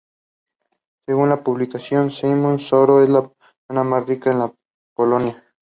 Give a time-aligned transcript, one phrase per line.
[1.05, 3.29] Según la publicación Zygmunt Solorz-Żak era la
[3.67, 4.51] persona más rica en
[4.95, 5.43] Polonia.